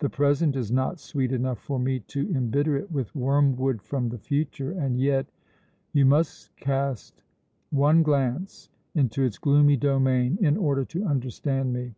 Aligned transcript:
The 0.00 0.10
present 0.10 0.56
is 0.56 0.72
not 0.72 0.98
sweet 0.98 1.30
enough 1.30 1.60
for 1.60 1.78
me 1.78 2.00
to 2.00 2.28
embitter 2.34 2.76
it 2.76 2.90
with 2.90 3.14
wormwood 3.14 3.80
from 3.82 4.08
the 4.08 4.18
future. 4.18 4.72
And 4.72 4.98
yet 4.98 5.26
You 5.92 6.04
must 6.04 6.56
cast 6.56 7.22
one 7.70 8.02
glance 8.02 8.68
into 8.96 9.22
its 9.22 9.38
gloomy 9.38 9.76
domain, 9.76 10.38
in 10.40 10.56
order 10.56 10.84
to 10.86 11.04
understand 11.04 11.72
me. 11.72 11.94